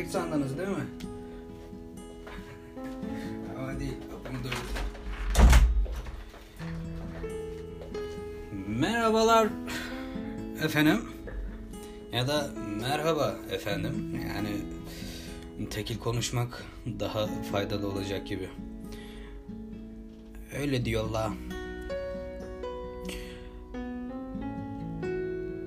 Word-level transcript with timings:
efekt 0.00 0.12
sandınız 0.12 0.58
değil 0.58 0.68
mi? 0.68 0.86
Ama 3.58 3.80
değil. 3.80 3.96
Bunu 4.10 4.44
da 4.44 4.56
Merhabalar 8.66 9.48
efendim. 10.62 11.00
Ya 12.12 12.28
da 12.28 12.50
merhaba 12.80 13.36
efendim. 13.50 14.20
Yani 14.28 14.48
tekil 15.70 15.98
konuşmak 15.98 16.64
daha 17.00 17.26
faydalı 17.26 17.88
olacak 17.88 18.26
gibi. 18.26 18.48
Öyle 20.60 20.84
diyorlar. 20.84 21.30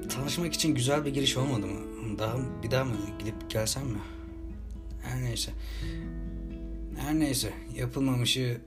Tanışmak 0.10 0.54
için 0.54 0.76
güzel 0.76 1.06
bir 1.06 1.14
giriş 1.14 1.38
olmadı 1.38 1.68
mı? 1.68 1.80
Daha 2.20 2.38
bir 2.64 2.72
daha 2.72 2.84
mı 2.86 2.96
gidip 3.20 3.50
gelsem 3.50 3.86
mi? 3.86 4.00
Her 5.14 5.22
neyse. 5.24 5.52
Her 6.98 7.20
neyse. 7.20 7.54
Yapılmamışı 7.76 8.62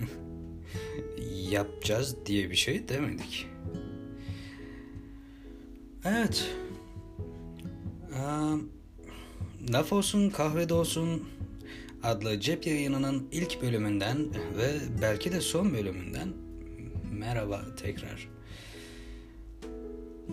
yapacağız 1.50 2.16
diye 2.26 2.50
bir 2.50 2.56
şey 2.56 2.88
demedik. 2.88 3.48
Evet. 6.04 6.50
Ee, 8.14 8.22
Laf 9.72 9.92
olsun 9.92 10.30
kahvede 10.30 10.74
olsun 10.74 11.28
adlı 12.02 12.40
cep 12.40 12.66
yayınının 12.66 13.28
ilk 13.32 13.62
bölümünden 13.62 14.18
ve 14.58 14.70
belki 15.02 15.32
de 15.32 15.40
son 15.40 15.74
bölümünden 15.74 16.28
merhaba 17.12 17.64
tekrar. 17.76 18.28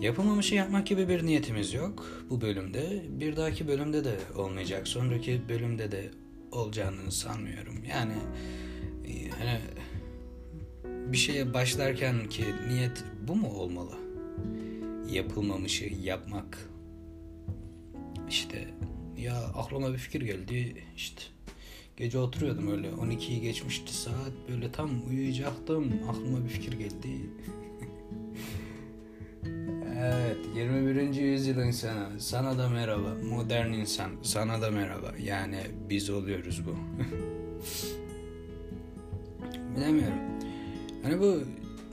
Yapılmamışı 0.00 0.54
yapmak 0.54 0.86
gibi 0.86 1.08
bir 1.08 1.26
niyetimiz 1.26 1.74
yok 1.74 2.24
bu 2.30 2.40
bölümde. 2.40 3.02
Bir 3.08 3.36
dahaki 3.36 3.68
bölümde 3.68 4.04
de 4.04 4.18
olmayacak. 4.36 4.88
Sonraki 4.88 5.48
bölümde 5.48 5.92
de 5.92 6.10
olacağını 6.52 7.12
sanmıyorum. 7.12 7.84
Yani 7.90 8.12
e, 9.06 9.30
hani 9.30 9.60
bir 11.12 11.16
şeye 11.16 11.54
başlarken 11.54 12.28
ki 12.28 12.44
niyet 12.68 13.04
bu 13.28 13.34
mu 13.34 13.48
olmalı? 13.48 13.94
Yapılmamışı 15.10 15.84
yapmak. 16.02 16.68
İşte 18.28 18.68
ya 19.18 19.34
aklıma 19.34 19.92
bir 19.92 19.98
fikir 19.98 20.20
geldi 20.20 20.74
işte 20.96 21.22
gece 21.96 22.18
oturuyordum 22.18 22.72
öyle 22.72 22.88
12'yi 22.88 23.40
geçmişti 23.40 23.94
saat 23.94 24.32
böyle 24.48 24.72
tam 24.72 24.90
uyuyacaktım 25.08 25.92
aklıma 26.08 26.44
bir 26.44 26.50
fikir 26.50 26.72
geldi 26.72 27.30
Evet 30.04 30.36
21. 30.56 31.14
yüzyıl 31.14 31.58
insanı. 31.58 32.20
Sana 32.20 32.58
da 32.58 32.68
merhaba 32.68 33.08
modern 33.30 33.72
insan. 33.72 34.10
Sana 34.22 34.62
da 34.62 34.70
merhaba. 34.70 35.12
Yani 35.22 35.58
biz 35.90 36.10
oluyoruz 36.10 36.62
bu. 36.66 36.76
Bilemiyorum. 39.76 40.18
Hani 41.02 41.20
bu 41.20 41.40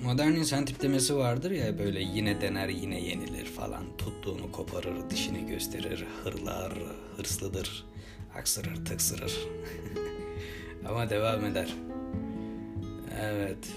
modern 0.04 0.32
insan 0.32 0.66
tiplemesi 0.66 1.16
vardır 1.16 1.52
ya 1.52 1.80
böyle 1.80 2.02
yine 2.02 2.42
dener 2.42 2.70
yine 2.70 3.02
yenilir 3.02 3.46
falan. 3.46 3.98
Tuttuğunu 3.98 4.52
koparır 4.52 5.10
dişini 5.10 5.48
gösterir 5.48 6.06
hırlar 6.24 6.74
hırslıdır 7.18 7.86
aksırır 8.36 8.86
tıksırır. 8.86 9.40
Ama 10.90 11.10
devam 11.10 11.46
eder. 11.46 11.74
Evet 13.22 13.68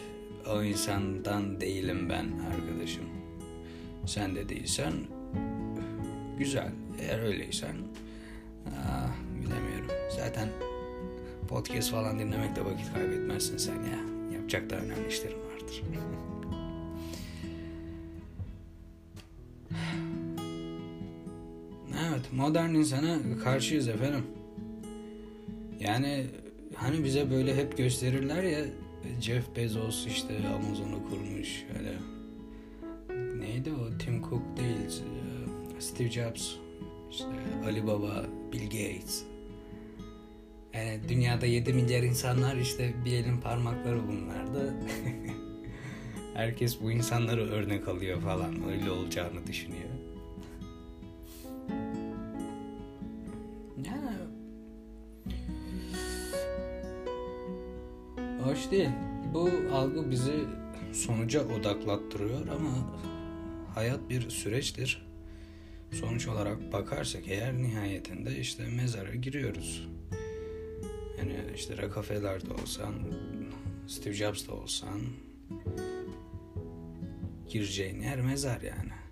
o 0.51 0.63
insandan 0.63 1.61
değilim 1.61 2.11
ben 2.11 2.27
arkadaşım 2.55 3.24
sen 4.07 4.37
de 4.37 4.49
değilsen 4.49 4.93
güzel 6.39 6.73
eğer 7.01 7.23
öyleysen 7.23 7.77
ah, 8.67 9.11
bilemiyorum 9.43 9.89
zaten 10.17 10.49
podcast 11.49 11.91
falan 11.91 12.19
dinlemekte 12.19 12.65
vakit 12.65 12.93
kaybetmezsin 12.95 13.57
sen 13.57 13.75
ya 13.75 13.99
yapacak 14.35 14.71
da 14.71 14.77
önemli 14.77 15.09
işlerim 15.09 15.39
vardır 15.39 15.83
Evet, 22.09 22.33
modern 22.33 22.75
insana 22.75 23.19
karşıyız 23.45 23.89
efendim. 23.89 24.25
Yani 25.81 26.27
hani 26.75 27.05
bize 27.05 27.31
böyle 27.31 27.57
hep 27.57 27.77
gösterirler 27.77 28.43
ya 28.43 28.65
Jeff 29.21 29.57
Bezos 29.57 30.07
işte 30.07 30.35
Amazon'u 30.49 31.11
kurmuş 31.11 31.65
öyle. 31.79 32.14
Neydi 33.45 33.73
o? 33.73 33.99
Tim 33.99 34.23
Cook 34.23 34.43
değil. 34.57 35.03
Steve 35.79 36.11
Jobs. 36.11 36.53
işte 37.11 37.27
Ali 37.67 37.87
Baba, 37.87 38.27
Bill 38.53 38.65
Gates. 38.65 39.25
Yani 40.75 41.01
dünyada 41.09 41.47
7 41.47 41.73
milyar 41.73 42.03
insanlar 42.03 42.57
işte 42.57 42.95
bir 43.05 43.13
elin 43.13 43.41
parmakları 43.41 44.09
bunlardı. 44.09 44.75
Herkes 46.35 46.81
bu 46.83 46.91
insanları 46.91 47.51
örnek 47.51 47.89
alıyor 47.89 48.21
falan. 48.21 48.69
Öyle 48.69 48.91
olacağını 48.91 49.47
düşünüyor. 49.47 49.91
Yani 53.85 54.17
hoş 58.43 58.71
değil. 58.71 58.91
Bu 59.35 59.51
algı 59.73 60.11
bizi 60.11 60.45
sonuca 60.93 61.45
odaklattırıyor 61.49 62.41
ama 62.49 62.71
hayat 63.75 64.11
bir 64.11 64.31
süreçtir. 64.31 65.07
Sonuç 65.93 66.29
olarak 66.29 66.73
bakarsak 66.73 67.29
eğer 67.29 67.55
nihayetinde 67.55 68.39
işte 68.39 68.69
mezara 68.69 69.15
giriyoruz. 69.15 69.89
Yani 71.19 71.37
işte 71.55 71.83
Rockefeller'de 71.83 72.53
olsan, 72.53 72.95
Steve 73.87 74.15
Jobs'da 74.15 74.53
olsan 74.55 75.01
gireceğin 77.49 78.01
yer 78.01 78.21
mezar 78.21 78.61
yani. 78.61 79.04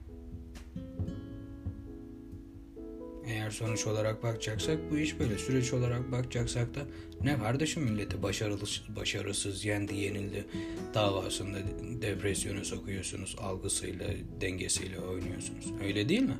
Eğer 3.26 3.50
sonuç 3.50 3.86
olarak 3.86 4.22
bakacaksak 4.22 4.78
bu 4.90 4.98
iş 4.98 5.18
böyle. 5.20 5.38
Süreç 5.38 5.72
olarak 5.72 6.12
bakacaksak 6.12 6.74
da 6.74 6.80
ne 7.22 7.38
kardeşim 7.38 7.82
milleti 7.82 8.22
başarısız, 8.22 8.82
başarısız 8.96 9.64
yendi 9.64 9.94
yenildi 9.94 10.46
davasında 10.94 11.58
depresyona 12.02 12.64
sokuyorsunuz. 12.64 13.36
Algısıyla 13.38 14.06
dengesiyle 14.40 15.00
oynuyorsunuz. 15.00 15.72
Öyle 15.84 16.08
değil 16.08 16.22
mi? 16.22 16.36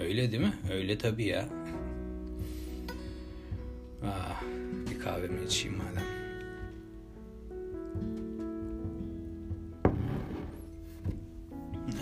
Öyle 0.00 0.32
değil 0.32 0.42
mi? 0.42 0.54
Öyle 0.72 0.98
tabii 0.98 1.24
ya. 1.24 1.48
Ah, 4.04 4.42
bir 4.90 5.00
kahvemi 5.00 5.44
içeyim 5.46 5.76
madem. 5.78 6.04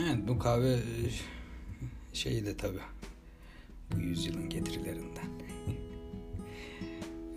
Evet 0.03 0.29
bu 0.29 0.39
kahve 0.39 0.79
şeyi 2.13 2.47
de 2.47 2.57
tabii 2.57 2.81
bu 3.97 4.01
yüzyılın 4.01 4.49
getirilerinden. 4.49 5.11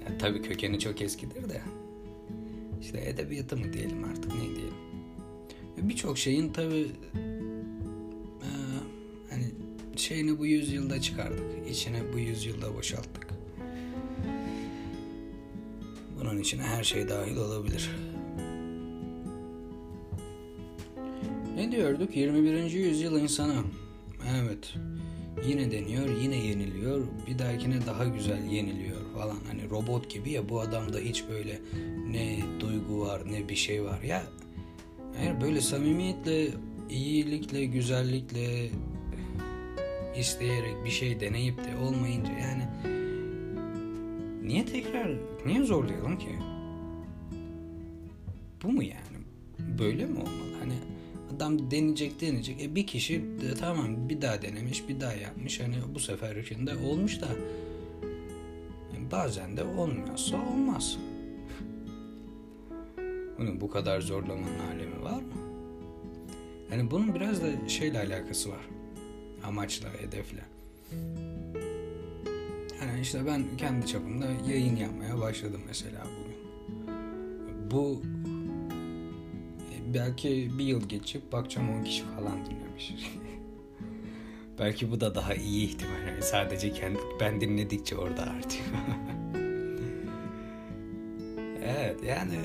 ya, 0.02 0.18
tabii 0.18 0.42
kökeni 0.42 0.80
çok 0.80 1.02
eskidir 1.02 1.50
de. 1.50 1.62
İşte 2.82 3.10
edebiyatı 3.10 3.58
mı 3.58 3.74
diyelim 3.74 4.04
artık 4.04 4.36
ne 4.36 4.42
diyelim. 4.42 4.74
Birçok 5.78 6.18
şeyin 6.18 6.54
tabii 6.54 6.88
e, 8.42 8.50
hani 9.30 9.46
şeyini 9.96 10.40
bu 10.40 10.46
yüzyılda 10.46 11.02
çıkardık. 11.02 11.70
İçine 11.70 12.14
bu 12.14 12.20
yüzyılda 12.20 12.76
boşalttık. 12.76 13.28
Bunun 16.20 16.38
içine 16.38 16.62
her 16.62 16.84
şey 16.84 17.10
dahil 17.10 17.38
olabilir. 17.38 17.92
Ne 21.56 21.72
diyorduk? 21.72 22.16
21. 22.16 22.72
yüzyıl 22.72 23.20
insanı. 23.22 23.64
Evet. 24.36 24.76
Yine 25.48 25.72
deniyor, 25.72 26.22
yine 26.22 26.36
yeniliyor. 26.36 27.08
Bir 27.28 27.40
dahakine 27.40 27.86
daha 27.86 28.06
güzel 28.06 28.46
yeniliyor 28.52 28.98
falan. 29.14 29.38
Hani 29.48 29.70
robot 29.70 30.10
gibi 30.10 30.32
ya 30.32 30.50
bu 30.50 30.62
adamda 30.62 31.00
hiç 31.00 31.24
böyle 31.30 31.60
ne 32.12 32.40
duygu 32.60 33.02
var 33.02 33.22
ne 33.32 33.50
bir 33.50 33.56
şey 33.56 33.84
var. 33.84 34.02
Ya 34.02 34.24
eğer 35.20 35.42
böyle 35.42 35.62
samimiyetle, 35.62 36.48
iyilikle, 36.90 37.66
güzellikle 37.66 38.70
isteyerek 40.18 40.86
bir 40.86 40.90
şey 40.90 41.20
deneyip 41.20 41.58
de 41.58 41.78
olmayınca 41.78 42.32
yani 42.32 42.64
niye 44.44 44.66
tekrar, 44.66 45.12
niye 45.46 45.64
zorlayalım 45.64 46.18
ki? 46.18 46.30
Bu 48.64 48.72
mu 48.72 48.84
yani? 48.84 49.18
Böyle 49.80 50.06
mi 50.06 50.20
olmalı? 50.20 50.43
Adam 51.36 51.72
deneyecek 51.72 52.22
deneyecek. 52.22 52.62
E 52.62 52.76
bir 52.76 52.88
kişi 52.88 53.22
de, 53.22 53.54
tamam 53.60 54.10
bir 54.10 54.22
daha 54.22 54.42
denemiş 54.42 54.90
bir 54.90 55.00
daha 55.02 55.14
yapmış. 55.14 55.60
Hani 55.60 55.76
bu 55.96 56.00
sefer 56.00 56.36
içinde 56.36 56.76
olmuş 56.76 57.22
da 57.22 57.28
yani 58.94 59.12
bazen 59.12 59.58
de 59.58 59.64
olmuyorsa 59.64 60.38
olmaz. 60.38 60.98
Bunun 63.38 63.62
bu 63.62 63.70
kadar 63.70 64.02
zorlamanın 64.02 64.60
alemi 64.74 65.04
var 65.04 65.22
mı? 65.22 65.34
Yani 66.72 66.92
bunun 66.92 67.16
biraz 67.16 67.42
da 67.42 67.70
şeyle 67.70 68.00
alakası 68.00 68.50
var. 68.50 68.66
Amaçla, 69.44 69.90
hedefle. 69.94 70.44
Yani 72.82 73.02
işte 73.02 73.26
ben 73.26 73.44
kendi 73.58 73.88
çapımda 73.88 74.26
yayın 74.50 74.76
yapmaya 74.76 75.20
başladım 75.20 75.62
mesela 75.68 76.04
bugün. 76.04 76.34
Bu 77.72 78.02
e, 78.30 78.33
belki 79.94 80.52
bir 80.58 80.64
yıl 80.64 80.90
geçip 80.90 81.32
bakacağım 81.32 81.70
10 81.80 81.84
kişi 81.84 82.04
falan 82.04 82.46
dinlemiş. 82.46 82.94
belki 84.60 84.92
bu 84.92 85.02
da 85.02 85.16
daha 85.16 85.34
iyi 85.34 85.68
ihtimal. 85.68 86.08
Yani 86.08 86.22
sadece 86.22 86.74
kendi, 86.74 87.00
ben 87.20 87.42
dinledikçe 87.42 87.98
orada 87.98 88.22
artıyor. 88.22 88.66
evet 91.64 92.04
yani 92.04 92.40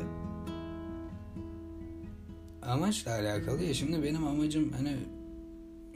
amaçla 2.62 3.12
alakalı 3.12 3.64
ya 3.64 3.74
şimdi 3.74 4.02
benim 4.02 4.26
amacım 4.26 4.72
hani 4.72 4.96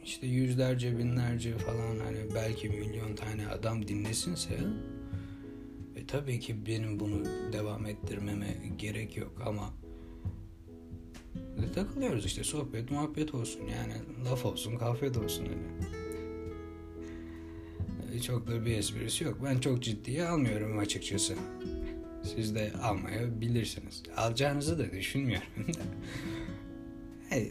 işte 0.05 0.27
yüzlerce 0.27 0.99
binlerce 0.99 1.59
falan 1.59 1.99
hani 1.99 2.35
belki 2.35 2.69
milyon 2.69 3.15
tane 3.15 3.49
adam 3.49 3.89
dinlesinse 3.89 4.59
e 5.97 6.07
tabii 6.07 6.41
ki 6.41 6.67
benim 6.67 7.01
bunu 7.01 7.25
devam 7.53 7.87
ettirmeme 7.87 8.57
gerek 8.79 9.17
yok 9.17 9.43
ama 9.47 9.71
e, 11.37 11.73
takılıyoruz 11.75 12.27
işte 12.27 12.45
sohbet 12.45 12.91
muhabbet 12.91 13.35
olsun 13.35 13.61
yani 13.61 13.95
laf 14.31 14.47
olsun 14.47 14.77
kahve 14.77 15.15
de 15.15 15.19
olsun 15.19 15.47
hani. 15.47 15.93
E, 18.17 18.21
çok 18.21 18.47
da 18.47 18.65
bir 18.65 18.79
esprisi 18.79 19.25
yok. 19.25 19.39
Ben 19.45 19.59
çok 19.59 19.83
ciddiye 19.83 20.29
almıyorum 20.29 20.79
açıkçası. 20.79 21.35
Siz 22.35 22.55
de 22.55 22.73
almayabilirsiniz. 22.83 24.03
Alacağınızı 24.17 24.79
da 24.79 24.93
düşünmüyorum 24.93 25.49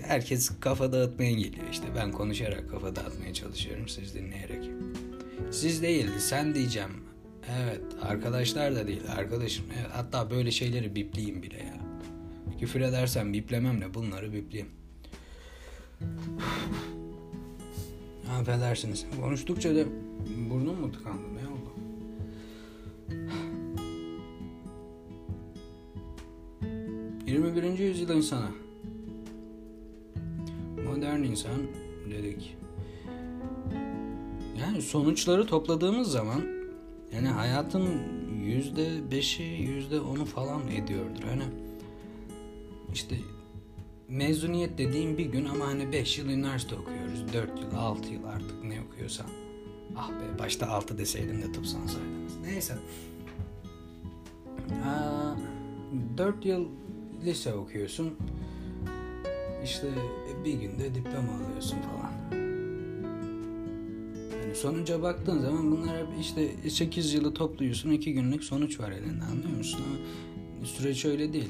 herkes 0.03 0.51
kafa 0.59 0.91
dağıtmaya 0.91 1.31
geliyor 1.31 1.65
işte. 1.71 1.87
Ben 1.95 2.11
konuşarak 2.11 2.69
kafa 2.69 2.95
dağıtmaya 2.95 3.33
çalışıyorum 3.33 3.87
siz 3.87 4.15
dinleyerek. 4.15 4.69
Siz 5.51 5.81
değil 5.81 6.07
sen 6.19 6.55
diyeceğim. 6.55 6.91
Evet 7.63 7.81
arkadaşlar 8.01 8.75
da 8.75 8.87
değil 8.87 9.01
arkadaşım. 9.17 9.65
Evet, 9.75 9.89
hatta 9.93 10.31
böyle 10.31 10.51
şeyleri 10.51 10.95
bipleyeyim 10.95 11.43
bile 11.43 11.57
ya. 11.57 11.80
Küfür 12.61 12.81
edersem 12.81 13.33
biplemem 13.33 13.81
de 13.81 13.93
bunları 13.93 14.33
bipleyeyim. 14.33 14.73
Affedersiniz. 18.39 19.05
Konuştukça 19.21 19.75
da 19.75 19.83
burnum 20.49 20.79
mu 20.79 20.91
tıkandı 20.91 21.21
ne 21.21 21.47
oldu? 21.47 21.71
Yirmi 27.27 27.55
birinci 27.55 27.83
yüzyıl 27.83 28.09
insana 28.09 28.51
modern 30.85 31.23
insan 31.23 31.61
dedik. 32.11 32.57
Yani 34.59 34.81
sonuçları 34.81 35.45
topladığımız 35.45 36.11
zaman 36.11 36.41
yani 37.13 37.27
hayatın 37.27 37.89
yüzde 38.43 39.11
beşi 39.11 39.43
yüzde 39.43 39.99
onu 39.99 40.25
falan 40.25 40.67
ediyordur. 40.67 41.23
Hani 41.23 41.43
işte 42.93 43.15
mezuniyet 44.07 44.77
dediğim 44.77 45.17
bir 45.17 45.25
gün 45.25 45.45
ama 45.45 45.67
hani 45.67 45.91
beş 45.91 46.17
yıl 46.17 46.29
üniversite 46.29 46.75
okuyoruz. 46.75 47.33
dört 47.33 47.59
yıl, 47.59 47.73
altı 47.75 48.13
yıl 48.13 48.23
artık 48.23 48.63
ne 48.63 48.81
okuyorsan. 48.81 49.27
Ah 49.95 50.09
be 50.09 50.39
başta 50.39 50.67
altı 50.67 50.97
deseydim 50.97 51.41
de 51.41 51.51
tıp 51.51 51.67
sansaydınız. 51.67 52.37
Neyse. 52.43 52.77
Aa, 54.85 55.35
4 56.17 56.45
yıl 56.45 56.67
lise 57.25 57.53
okuyorsun. 57.53 58.13
İşte 59.63 59.87
bir 60.45 60.53
günde 60.53 60.95
diploma 60.95 61.33
alıyorsun 61.33 61.77
falan. 61.77 62.41
Yani 64.41 64.55
sonuca 64.55 65.01
baktığın 65.01 65.39
zaman 65.39 65.71
bunlar 65.71 66.03
işte 66.19 66.69
8 66.69 67.13
yılı 67.13 67.33
topluyorsun 67.33 67.91
2 67.91 68.13
günlük 68.13 68.43
sonuç 68.43 68.79
var 68.79 68.91
elinde 68.91 69.23
anlıyor 69.23 69.57
musun? 69.57 69.81
Ama 69.87 70.65
süreç 70.65 71.05
öyle 71.05 71.33
değil. 71.33 71.49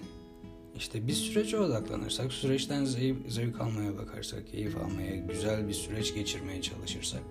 İşte 0.82 1.08
bir 1.08 1.14
sürece 1.14 1.60
odaklanırsak, 1.60 2.34
süreçten 2.34 2.86
zevk, 2.86 3.18
zevk 3.28 3.62
almaya 3.62 3.98
bakarsak, 3.98 4.52
keyif 4.52 4.78
almaya, 4.78 5.16
güzel 5.16 5.68
bir 5.68 5.74
süreç 5.74 6.16
geçirmeye 6.16 6.62
çalışırsak 6.62 7.22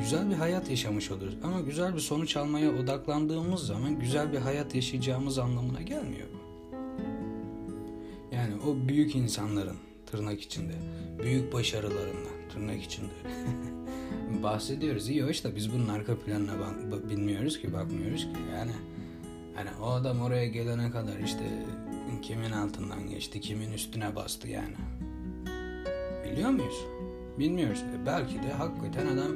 güzel 0.00 0.30
bir 0.30 0.34
hayat 0.34 0.70
yaşamış 0.70 1.10
oluruz. 1.10 1.36
Ama 1.42 1.60
güzel 1.60 1.94
bir 1.94 2.00
sonuç 2.00 2.36
almaya 2.36 2.70
odaklandığımız 2.70 3.66
zaman 3.66 3.98
güzel 3.98 4.32
bir 4.32 4.38
hayat 4.38 4.74
yaşayacağımız 4.74 5.38
anlamına 5.38 5.82
gelmiyor. 5.82 6.28
Yani 8.32 8.54
o 8.66 8.88
büyük 8.88 9.16
insanların 9.16 9.76
tırnak 10.06 10.40
içinde 10.40 10.74
büyük 11.22 11.52
başarılarından 11.52 12.50
tırnak 12.52 12.82
içinde 12.82 13.12
bahsediyoruz. 14.42 15.08
İyi 15.08 15.22
hoş 15.22 15.44
da 15.44 15.56
biz 15.56 15.72
bunun 15.72 15.88
arka 15.88 16.18
planına 16.18 16.52
bak- 16.90 17.10
bilmiyoruz 17.10 17.60
ki 17.60 17.72
bakmıyoruz 17.72 18.22
ki 18.22 18.38
yani 18.54 18.72
hani 19.54 19.68
o 19.82 19.86
adam 19.90 20.20
oraya 20.20 20.46
gelene 20.46 20.90
kadar 20.90 21.18
işte 21.18 21.44
kimin 22.20 22.50
altından 22.50 23.08
geçti 23.08 23.40
kimin 23.40 23.72
üstüne 23.72 24.16
bastı 24.16 24.48
yani 24.48 24.74
biliyor 26.38 26.50
muyuz? 26.50 26.84
Bilmiyoruz. 27.38 27.82
E 27.82 28.06
belki 28.06 28.34
de 28.34 28.52
hakikaten 28.52 29.06
adam 29.06 29.32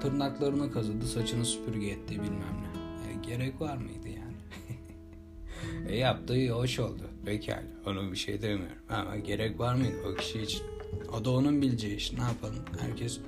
tırnaklarını 0.00 0.72
kazıdı 0.72 1.06
saçını 1.06 1.44
süpürge 1.44 1.86
etti 1.86 2.14
bilmem 2.14 2.56
ne. 2.62 3.12
E 3.12 3.30
gerek 3.30 3.60
var 3.60 3.76
mıydı 3.76 4.08
yani? 4.08 4.36
e 5.88 5.96
yaptığı 5.96 6.50
hoş 6.50 6.78
oldu. 6.78 7.02
Pekala. 7.24 7.62
Ona 7.86 8.12
bir 8.12 8.16
şey 8.16 8.42
demiyorum. 8.42 8.76
Ama 8.88 9.16
gerek 9.16 9.60
var 9.60 9.74
mıydı 9.74 9.96
o 10.12 10.14
kişi 10.14 10.42
için? 10.42 10.62
O 11.12 11.24
da 11.24 11.30
onun 11.30 11.62
bileceği 11.62 11.96
iş. 11.96 12.12
Ne 12.12 12.22
yapalım? 12.22 12.64
Herkes 12.80 13.20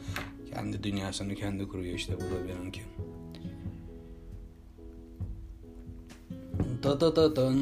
kendi 0.54 0.82
dünyasını 0.82 1.34
kendi 1.34 1.68
kuruyor 1.68 1.94
işte. 1.94 2.16
Bu 2.16 2.20
da 2.20 2.48
benimki. 2.48 2.80
Da 6.82 7.00
da 7.00 7.16
da 7.16 7.36
dan. 7.36 7.58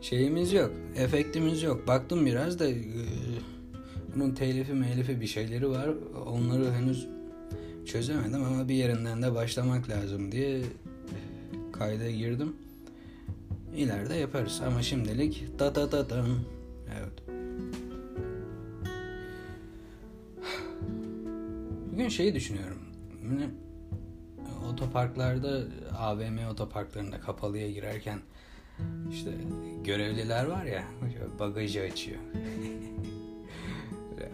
Şeyimiz 0.00 0.52
yok. 0.52 0.70
Efektimiz 0.96 1.62
yok. 1.62 1.86
Baktım 1.86 2.26
biraz 2.26 2.58
da 2.58 2.68
e, 2.68 2.76
bunun 4.14 4.34
telifi 4.34 4.72
melifi 4.72 5.20
bir 5.20 5.26
şeyleri 5.26 5.70
var. 5.70 5.90
Onları 6.26 6.72
henüz 6.72 7.08
çözemedim 7.86 8.44
ama 8.44 8.68
bir 8.68 8.74
yerinden 8.74 9.22
de 9.22 9.34
başlamak 9.34 9.88
lazım 9.88 10.32
diye 10.32 10.62
kayda 11.72 12.10
girdim. 12.10 12.56
İleride 13.76 14.14
yaparız 14.14 14.60
ama 14.66 14.82
şimdilik 14.82 15.58
da 15.58 15.74
da 15.74 15.92
da 15.92 16.10
da. 16.10 16.24
Evet. 17.00 17.36
Bugün 21.92 22.08
şeyi 22.08 22.34
düşünüyorum. 22.34 22.78
Otoparklarda 24.72 25.62
AVM 25.98 26.38
otoparklarında 26.50 27.20
kapalıya 27.20 27.70
girerken 27.70 28.18
işte 29.12 29.30
görevliler 29.84 30.46
var 30.46 30.64
ya 30.64 30.84
bagajı 31.38 31.80
açıyor. 31.80 32.18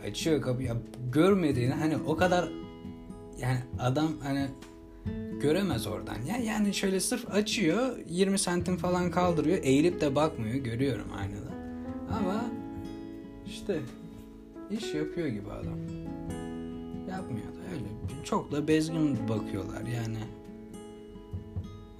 açıyor 0.11 0.43
kapıyı. 0.43 0.73
Görmediğini 1.13 1.75
hani 1.75 1.97
o 1.97 2.17
kadar 2.17 2.49
yani 3.39 3.59
adam 3.79 4.13
hani 4.23 4.49
göremez 5.41 5.87
oradan. 5.87 6.17
Ya 6.29 6.37
yani 6.37 6.75
şöyle 6.75 7.01
sırf 7.01 7.35
açıyor, 7.35 7.97
20 8.09 8.39
santim 8.39 8.77
falan 8.77 9.11
kaldırıyor, 9.11 9.59
eğilip 9.63 10.01
de 10.01 10.15
bakmıyor, 10.15 10.55
görüyorum 10.55 11.09
aynada. 11.19 11.57
Ama 12.19 12.45
işte 13.47 13.81
iş 14.71 14.95
yapıyor 14.95 15.27
gibi 15.27 15.51
adam. 15.51 15.79
Yapmıyor 17.11 17.47
da 17.47 17.61
öyle. 17.73 18.25
Çok 18.25 18.53
da 18.53 18.69
bezgin 18.69 19.29
bakıyorlar 19.29 19.83
yani. 19.83 20.19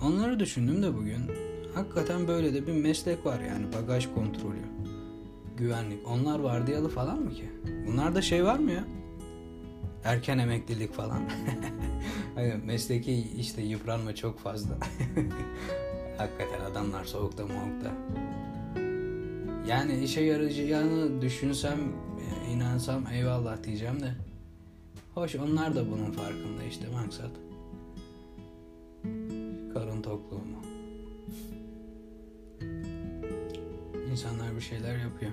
Onları 0.03 0.41
düşündüm 0.41 0.83
de 0.83 0.95
bugün. 0.95 1.21
Hakikaten 1.77 2.29
böyle 2.29 2.55
de 2.55 2.67
bir 2.67 2.73
meslek 2.73 3.27
var 3.27 3.41
yani 3.41 3.67
bagaj 3.73 4.15
kontrolü. 4.15 4.57
Güvenlik. 5.57 6.07
Onlar 6.07 6.39
vardiyalı 6.39 6.89
falan 6.89 7.19
mı 7.19 7.31
ki? 7.31 7.51
Bunlarda 7.87 8.23
şey 8.23 8.45
var 8.45 8.59
mı 8.59 8.73
ya? 8.73 8.85
Erken 10.05 10.39
emeklilik 10.39 10.93
falan. 10.93 11.23
hani 12.35 12.55
mesleki 12.65 13.13
işte 13.41 13.63
yıpranma 13.63 14.15
çok 14.15 14.39
fazla. 14.39 14.75
Hakikaten 16.19 16.61
adamlar 16.71 17.05
soğukta 17.05 17.47
muhukta. 17.47 17.93
Yani 19.69 20.05
işe 20.05 20.21
yarayacağını 20.21 21.23
düşünsem, 21.23 21.79
inansam 22.53 23.07
eyvallah 23.13 23.63
diyeceğim 23.65 24.01
de. 24.01 24.15
Hoş 25.15 25.35
onlar 25.35 25.75
da 25.75 25.91
bunun 25.91 26.13
farkında 26.13 26.63
işte 26.69 26.89
maksat. 26.89 27.31
Karın 29.75 30.03
tokluğu 30.03 30.39
mu? 30.39 30.66
İnsanlar 34.17 34.57
bir 34.57 34.61
şeyler 34.61 34.99
yapıyor. 34.99 35.33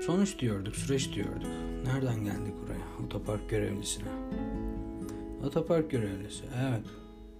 Sonuç 0.00 0.38
diyorduk, 0.38 0.76
süreç 0.76 1.14
diyorduk. 1.14 1.50
Nereden 1.84 2.24
geldik 2.24 2.54
buraya? 2.62 3.06
Otopark 3.06 3.50
görevlisine. 3.50 4.08
Otopark 5.46 5.90
görevlisi, 5.90 6.44
evet. 6.68 6.84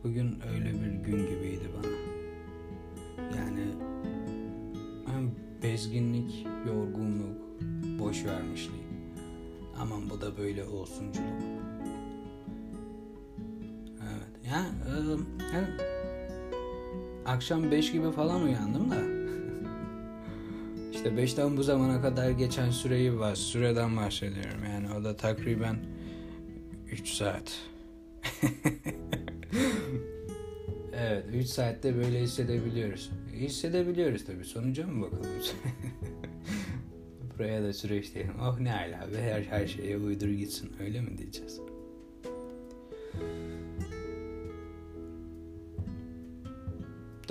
Bugün 0.05 0.39
öyle 0.53 0.73
bir 0.73 1.05
gün 1.05 1.19
gibiydi 1.19 1.69
bana. 1.77 1.93
Yani 3.37 3.65
hem 5.07 5.31
bezginlik, 5.63 6.47
yorgunluk, 6.67 7.41
boş 7.99 8.25
vermişlik. 8.25 8.83
Aman 9.81 10.11
bu 10.11 10.21
da 10.21 10.39
böyle 10.39 10.65
olsunculuk. 10.65 11.43
Ya, 14.45 14.67
e, 14.87 14.93
yani 15.55 15.92
akşam 17.27 17.71
5 17.71 17.93
gibi 17.93 18.11
falan 18.11 18.43
uyandım 18.43 18.91
da. 18.91 18.97
işte 20.93 21.09
5'ten 21.09 21.57
bu 21.57 21.63
zamana 21.63 22.03
kadar 22.03 22.31
geçen 22.31 22.71
süreyi 22.71 23.19
var. 23.19 23.35
Süreden 23.35 23.97
bahsediyorum. 23.97 24.65
Yani 24.71 24.87
o 25.01 25.05
da 25.05 25.17
takriben 25.17 25.77
3 26.91 27.09
saat. 27.09 27.61
evet 30.93 31.25
3 31.35 31.47
saatte 31.47 31.97
böyle 31.97 32.21
hissedebiliyoruz. 32.21 33.11
Hissedebiliyoruz 33.33 34.25
tabii. 34.25 34.45
Sonuca 34.45 34.87
mı 34.87 35.03
bakalım? 35.03 35.25
Buraya 37.39 37.63
da 37.63 37.73
süreç 37.73 38.15
diyelim. 38.15 38.35
Oh 38.41 38.61
ne 38.61 38.75
ala 38.75 39.13
be 39.13 39.23
her, 39.23 39.43
her 39.43 39.67
şeye 39.67 39.97
uydur 39.97 40.29
gitsin. 40.29 40.73
Öyle 40.81 41.01
mi 41.01 41.19
diyeceğiz? 41.19 41.61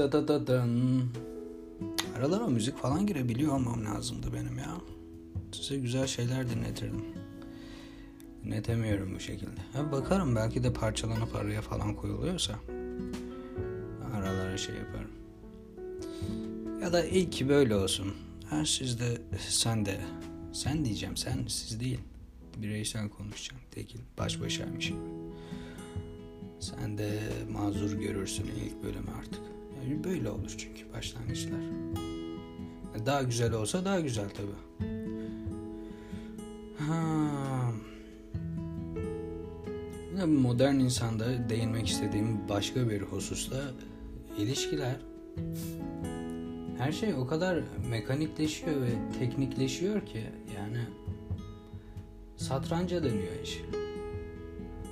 Da 0.01 0.11
da 0.11 0.27
da 0.27 0.47
dan. 0.47 1.01
Aralara 2.17 2.47
müzik 2.47 2.77
falan 2.77 3.07
girebiliyor 3.07 3.53
olmam 3.53 3.85
lazımdı 3.85 4.33
benim 4.33 4.57
ya. 4.57 4.77
Size 5.51 5.77
güzel 5.77 6.07
şeyler 6.07 6.49
dinletirdim. 6.49 7.05
Dinletemiyorum 8.43 9.15
bu 9.15 9.19
şekilde. 9.19 9.61
Ha, 9.73 9.91
bakarım 9.91 10.35
belki 10.35 10.63
de 10.63 10.73
parçalanıp 10.73 11.35
araya 11.35 11.61
falan 11.61 11.95
koyuluyorsa. 11.95 12.53
Aralara 14.15 14.57
şey 14.57 14.75
yaparım. 14.75 15.11
Ya 16.81 16.93
da 16.93 17.05
ilk 17.05 17.49
böyle 17.49 17.75
olsun. 17.75 18.13
Ha, 18.49 18.65
siz 18.65 18.99
de 18.99 19.21
sen 19.49 19.85
de. 19.85 20.01
Sen 20.53 20.85
diyeceğim 20.85 21.17
sen 21.17 21.45
siz 21.47 21.79
değil. 21.79 21.99
Bireysel 22.57 23.09
konuşacağım. 23.09 23.61
Tekil 23.71 23.99
baş 24.17 24.41
başaymış 24.41 24.87
gibi. 24.87 24.99
Sen 26.59 26.97
de 26.97 27.19
mazur 27.51 27.91
görürsün 27.91 28.45
ilk 28.65 28.83
bölümü 28.83 29.09
artık. 29.19 29.50
Böyle 30.03 30.29
olur 30.29 30.55
çünkü 30.57 30.93
başlangıçlar. 30.93 31.59
Daha 33.05 33.23
güzel 33.23 33.53
olsa 33.53 33.85
daha 33.85 33.99
güzel 33.99 34.29
tabi. 34.29 34.51
Ha. 36.77 37.71
Modern 40.27 40.75
insanda 40.75 41.49
değinmek 41.49 41.87
istediğim 41.87 42.49
başka 42.49 42.89
bir 42.89 43.01
hususta 43.01 43.57
ilişkiler. 44.37 44.95
Her 46.77 46.91
şey 46.91 47.13
o 47.13 47.27
kadar 47.27 47.63
mekanikleşiyor 47.89 48.81
ve 48.81 49.19
teknikleşiyor 49.19 50.05
ki 50.05 50.23
yani 50.55 50.79
satranca 52.37 53.03
dönüyor 53.03 53.41
iş. 53.43 53.61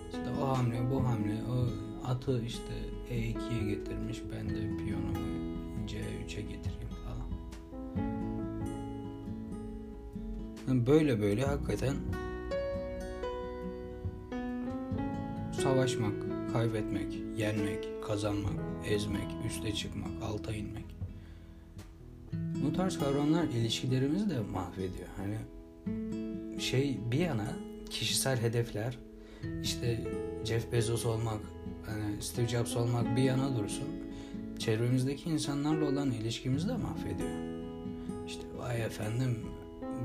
İşte 0.06 0.30
o 0.44 0.48
hamle 0.48 0.92
bu 0.92 1.04
hamle 1.08 1.36
o 1.52 1.68
atı 2.08 2.42
işte 2.46 2.74
E2'ye 3.10 3.76
getirmiş 3.76 4.22
ben 4.32 4.50
de 4.50 4.78
piyonumu 4.78 5.18
C3'e 5.88 6.42
getireyim 6.42 6.90
falan. 7.06 7.30
Böyle 10.88 11.22
böyle 11.22 11.46
hakikaten 11.46 11.96
savaşmak, 15.52 16.14
kaybetmek, 16.54 17.20
yenmek, 17.38 18.04
kazanmak, 18.04 18.54
ezmek, 18.90 19.28
üste 19.48 19.74
çıkmak, 19.74 20.24
alta 20.24 20.54
inmek. 20.54 20.86
Bu 22.34 22.74
tarz 22.74 23.00
kavramlar 23.00 23.44
ilişkilerimizi 23.44 24.30
de 24.30 24.40
mahvediyor. 24.40 25.08
Hani 25.18 25.38
şey 26.62 26.98
bir 27.12 27.20
yana 27.20 27.56
kişisel 27.90 28.42
hedefler 28.42 28.98
işte 29.64 30.00
Jeff 30.46 30.72
Bezos 30.72 31.06
olmak, 31.06 31.40
hani 31.86 32.22
Steve 32.22 32.48
Jobs 32.48 32.76
olmak 32.76 33.16
bir 33.16 33.22
yana 33.22 33.58
dursun. 33.58 33.88
Çevremizdeki 34.60 35.30
insanlarla 35.30 35.86
olan 35.86 36.12
ilişkimizi 36.12 36.68
de 36.68 36.78
mahvediyor. 36.78 37.30
İşte 38.28 38.44
vay 38.58 38.82
efendim 38.82 39.38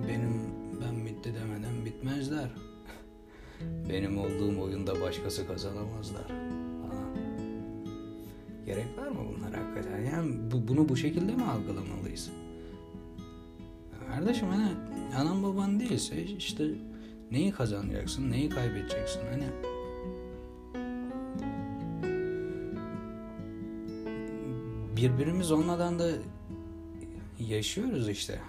benim 0.08 0.40
ben 0.80 1.06
bitti 1.06 1.34
demeden 1.34 1.84
bitmezler. 1.84 2.50
Benim 3.88 4.18
olduğum 4.18 4.60
oyunda 4.60 5.00
başkası 5.00 5.46
kazanamazlar 5.46 6.28
falan. 6.82 7.16
Gerek 8.66 8.98
var 8.98 9.08
mı 9.08 9.18
bunlar 9.36 9.54
hakikaten? 9.54 10.00
Yani 10.00 10.50
bu, 10.50 10.68
bunu 10.68 10.88
bu 10.88 10.96
şekilde 10.96 11.32
mi 11.32 11.44
algılamalıyız? 11.44 12.30
Kardeşim 14.08 14.48
hani 14.48 14.68
anan 15.16 15.42
baban 15.42 15.80
değilse 15.80 16.22
işte 16.22 16.68
neyi 17.30 17.52
kazanacaksın, 17.52 18.30
neyi 18.30 18.48
kaybedeceksin 18.48 19.20
hani 19.32 19.44
birbirimiz 24.96 25.52
olmadan 25.52 25.98
da 25.98 26.10
yaşıyoruz 27.40 28.08
işte. 28.08 28.40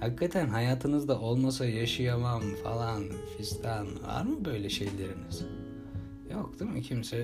Hakikaten 0.00 0.48
hayatınızda 0.48 1.20
olmasa 1.20 1.66
yaşayamam 1.66 2.42
falan 2.64 3.04
fistan 3.38 3.86
var 4.06 4.22
mı 4.22 4.44
böyle 4.44 4.68
şeyleriniz? 4.68 5.44
Yok 6.32 6.60
değil 6.60 6.70
mi? 6.70 6.82
Kimse 6.82 7.16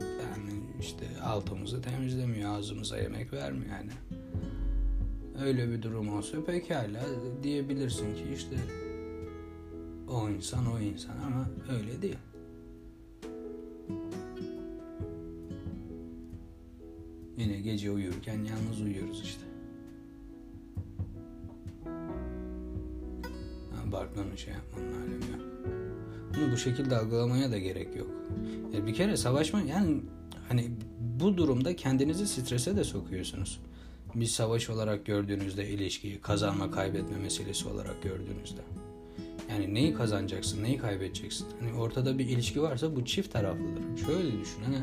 yani 0.00 0.60
işte 0.80 1.04
altımızı 1.24 1.82
temizlemiyor, 1.82 2.58
ağzımıza 2.58 2.98
yemek 2.98 3.32
vermiyor 3.32 3.70
yani. 3.72 3.90
Öyle 5.44 5.70
bir 5.70 5.82
durum 5.82 6.16
olsa 6.16 6.44
pekala 6.44 7.06
diyebilirsin 7.42 8.14
ki 8.14 8.24
işte 8.34 8.56
o 10.08 10.28
insan 10.28 10.66
o 10.66 10.80
insan 10.80 11.16
ama 11.26 11.50
öyle 11.78 12.02
değil. 12.02 12.18
Yine 17.38 17.60
gece 17.60 17.90
uyurken 17.90 18.38
yalnız 18.38 18.80
uyuyoruz 18.80 19.22
işte. 19.22 19.42
Barkmanın 23.92 24.36
şey 24.36 24.54
yapmanın 24.54 24.92
alemi 24.92 25.14
yok. 25.14 25.50
Bunu 26.36 26.52
bu 26.52 26.56
şekilde 26.56 26.96
algılamaya 26.96 27.50
da 27.50 27.58
gerek 27.58 27.96
yok. 27.96 28.10
Yani 28.74 28.86
bir 28.86 28.94
kere 28.94 29.16
savaşma 29.16 29.60
yani 29.60 30.00
hani 30.48 30.70
bu 31.20 31.36
durumda 31.36 31.76
kendinizi 31.76 32.26
strese 32.26 32.76
de 32.76 32.84
sokuyorsunuz. 32.84 33.60
Bir 34.14 34.26
savaş 34.26 34.70
olarak 34.70 35.06
gördüğünüzde 35.06 35.68
ilişkiyi 35.68 36.20
kazanma 36.20 36.70
kaybetme 36.70 37.18
meselesi 37.18 37.68
olarak 37.68 38.02
gördüğünüzde. 38.02 38.60
Yani 39.50 39.74
neyi 39.74 39.94
kazanacaksın, 39.94 40.62
neyi 40.62 40.78
kaybedeceksin? 40.78 41.46
Hani 41.60 41.72
ortada 41.72 42.18
bir 42.18 42.26
ilişki 42.26 42.62
varsa 42.62 42.96
bu 42.96 43.04
çift 43.04 43.32
taraflıdır. 43.32 44.06
Şöyle 44.06 44.40
düşün 44.40 44.62
hani 44.64 44.78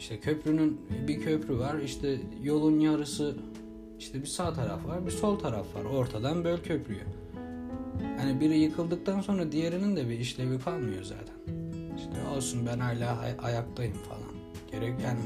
işte 0.00 0.20
köprünün 0.20 0.80
bir 1.08 1.20
köprü 1.20 1.58
var 1.58 1.78
işte 1.78 2.20
yolun 2.42 2.80
yarısı 2.80 3.36
işte 3.98 4.22
bir 4.22 4.26
sağ 4.26 4.52
taraf 4.52 4.86
var 4.86 5.06
bir 5.06 5.10
sol 5.10 5.38
taraf 5.38 5.74
var 5.74 5.84
ortadan 5.84 6.44
böl 6.44 6.58
köprüyü. 6.58 7.04
Hani 8.18 8.40
biri 8.40 8.58
yıkıldıktan 8.58 9.20
sonra 9.20 9.52
diğerinin 9.52 9.96
de 9.96 10.08
bir 10.08 10.18
işlevi 10.18 10.58
kalmıyor 10.58 11.02
zaten. 11.02 11.34
İşte 11.96 12.28
olsun 12.36 12.66
ben 12.66 12.78
hala 12.78 13.18
ay- 13.18 13.36
ayaktayım 13.42 13.94
falan. 13.94 14.32
Gerek 14.70 15.00
yani 15.04 15.20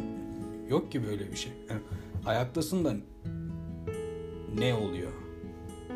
yok 0.69 0.93
ki 0.93 1.07
böyle 1.07 1.31
bir 1.33 1.37
şey. 1.37 1.53
Yani 1.71 1.81
ayaktasın 2.27 2.85
da 2.85 2.97
ne 4.59 4.75
oluyor? 4.75 5.13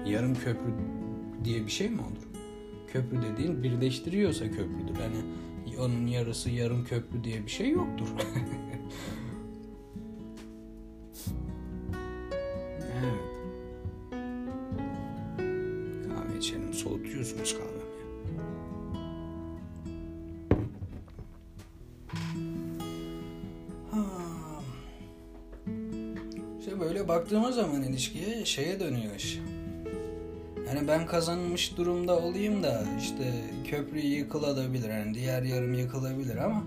Yarım 0.06 0.34
köprü 0.34 0.74
diye 1.44 1.66
bir 1.66 1.70
şey 1.70 1.88
mi 1.88 2.00
olur? 2.00 2.28
Köprü 2.92 3.22
dediğin 3.22 3.62
birleştiriyorsa 3.62 4.44
köprüdür. 4.44 4.94
Hani 4.94 5.24
onun 5.78 6.06
yarısı 6.06 6.50
yarım 6.50 6.84
köprü 6.84 7.24
diye 7.24 7.46
bir 7.46 7.50
şey 7.50 7.70
yoktur. 7.70 8.08
böyle 27.00 27.08
baktığımız 27.08 27.54
zaman 27.54 27.82
ilişkiye 27.82 28.44
şeye 28.44 28.80
dönüyor 28.80 29.14
iş. 29.16 29.38
Yani 30.66 30.88
ben 30.88 31.06
kazanmış 31.06 31.76
durumda 31.76 32.18
olayım 32.18 32.62
da 32.62 32.84
işte 33.00 33.32
köprü 33.64 33.98
yıkılabilir. 33.98 34.90
Yani 34.90 35.14
diğer 35.14 35.42
yarım 35.42 35.74
yıkılabilir 35.74 36.36
ama 36.36 36.62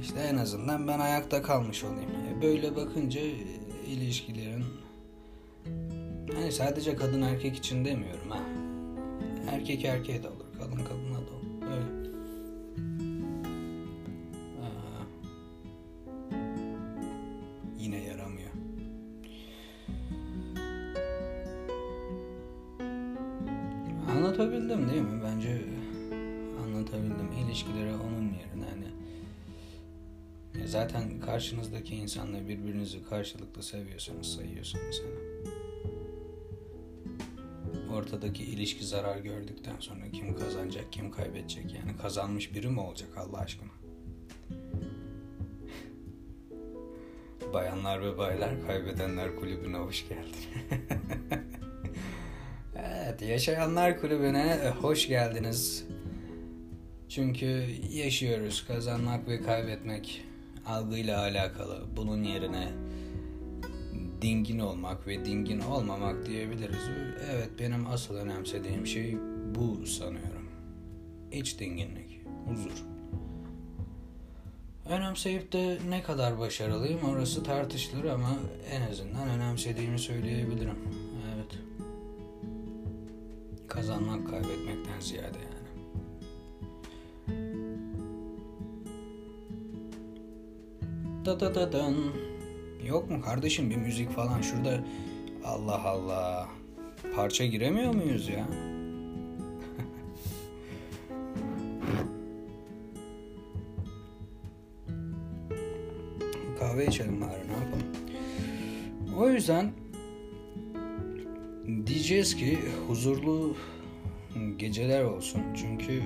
işte 0.00 0.20
en 0.20 0.36
azından 0.36 0.88
ben 0.88 0.98
ayakta 0.98 1.42
kalmış 1.42 1.84
olayım. 1.84 2.10
Böyle 2.42 2.76
bakınca 2.76 3.20
ilişkilerin 3.86 4.64
hani 6.34 6.52
sadece 6.52 6.96
kadın 6.96 7.22
erkek 7.22 7.56
için 7.56 7.84
demiyorum 7.84 8.30
ha. 8.30 8.40
Erkek 9.50 9.84
erkeğe 9.84 10.22
de 10.22 10.28
Anlatabildim 24.40 24.90
değil 24.90 25.02
mi? 25.02 25.20
Bence 25.24 25.62
anlatabildim. 26.64 27.32
İlişkileri 27.44 27.94
onun 27.94 28.32
yerine 28.32 28.64
hani 28.70 28.86
zaten 30.68 31.20
karşınızdaki 31.20 31.94
insanla 31.94 32.48
birbirinizi 32.48 33.04
karşılıklı 33.04 33.62
seviyorsanız 33.62 34.26
sayıyorsanız 34.26 35.02
hani 35.02 35.14
ortadaki 37.96 38.44
ilişki 38.44 38.86
zarar 38.86 39.16
gördükten 39.16 39.76
sonra 39.80 40.10
kim 40.12 40.36
kazanacak 40.36 40.92
kim 40.92 41.10
kaybedecek 41.10 41.74
yani 41.74 41.96
kazanmış 41.96 42.54
biri 42.54 42.68
mi 42.68 42.80
olacak 42.80 43.08
Allah 43.16 43.38
aşkına 43.38 43.70
Bayanlar 47.52 48.02
ve 48.02 48.18
baylar 48.18 48.66
kaybedenler 48.66 49.36
kulübüne 49.36 49.76
hoş 49.76 50.08
geldin. 50.08 50.99
yaşayanlar 53.24 54.00
kulübüne 54.00 54.72
hoş 54.80 55.08
geldiniz. 55.08 55.84
Çünkü 57.08 57.66
yaşıyoruz 57.92 58.64
kazanmak 58.66 59.28
ve 59.28 59.42
kaybetmek 59.42 60.24
algıyla 60.66 61.20
alakalı. 61.20 61.82
Bunun 61.96 62.22
yerine 62.22 62.68
dingin 64.22 64.58
olmak 64.58 65.06
ve 65.06 65.24
dingin 65.24 65.60
olmamak 65.60 66.26
diyebiliriz. 66.26 66.90
Evet 67.30 67.48
benim 67.58 67.86
asıl 67.86 68.14
önemsediğim 68.14 68.86
şey 68.86 69.16
bu 69.54 69.86
sanıyorum. 69.86 70.48
İç 71.32 71.58
dinginlik, 71.58 72.20
huzur. 72.48 72.84
Önemseyip 74.88 75.52
de 75.52 75.78
ne 75.88 76.02
kadar 76.02 76.38
başarılıyım 76.38 77.04
orası 77.04 77.42
tartışılır 77.42 78.04
ama 78.04 78.36
en 78.70 78.90
azından 78.90 79.28
önemsediğimi 79.28 79.98
söyleyebilirim. 79.98 80.78
Kazanmak 83.70 84.30
kaybetmekten 84.30 85.00
ziyade 85.00 85.38
yani. 85.38 85.60
Da 91.24 91.40
da 91.40 91.54
da 91.54 91.72
dan. 91.72 91.94
Yok 92.86 93.10
mu 93.10 93.20
kardeşim 93.22 93.70
bir 93.70 93.76
müzik 93.76 94.10
falan 94.10 94.40
şurada 94.40 94.80
Allah 95.44 95.82
Allah 95.84 96.48
parça 97.16 97.44
giremiyor 97.44 97.94
muyuz 97.94 98.28
ya? 98.28 98.46
kahve 106.58 106.86
içelim 106.86 107.20
bari 107.20 107.48
ne 107.48 107.52
yapalım. 107.52 107.86
O 109.18 109.28
yüzden 109.28 109.72
diyeceğiz 112.10 112.36
ki 112.36 112.58
huzurlu 112.88 113.56
geceler 114.56 115.04
olsun. 115.04 115.42
Çünkü 115.56 116.02